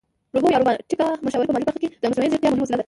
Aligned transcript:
روبو 0.33 0.47
یا 0.53 0.57
روباټیکه 0.61 1.05
مشاوره 1.25 1.47
په 1.49 1.53
مالي 1.55 1.65
برخه 1.67 1.79
کې 1.81 1.87
د 2.01 2.03
مصنوعي 2.09 2.29
ځیرکتیا 2.31 2.49
مهمه 2.49 2.63
وسیله 2.63 2.77
ده 2.77 2.79